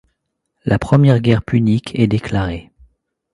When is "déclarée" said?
2.07-2.71